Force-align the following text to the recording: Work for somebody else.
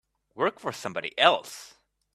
Work 0.33 0.59
for 0.59 0.71
somebody 0.71 1.15
else. 1.19 1.75